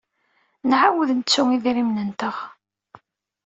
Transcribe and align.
Nɛawed 0.69 1.09
nettu 1.13 1.41
idrimen-nteɣ. 1.55 2.35